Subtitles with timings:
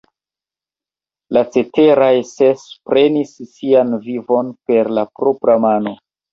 [1.37, 5.99] La ceteraj ses prenis sian vivon per la propra mano.